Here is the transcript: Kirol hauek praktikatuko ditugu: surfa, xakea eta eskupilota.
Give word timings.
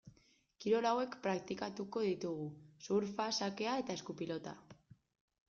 Kirol 0.63 0.87
hauek 0.91 1.17
praktikatuko 1.27 2.03
ditugu: 2.07 2.49
surfa, 2.87 3.29
xakea 3.41 3.77
eta 3.85 3.99
eskupilota. 4.01 4.57